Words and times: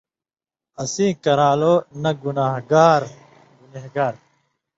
اسیں 0.83 1.13
کران٘لوں 1.23 1.77
نہ 2.01 2.11
گنان٘گار 2.23 3.01
(گنہگار) 3.61 4.13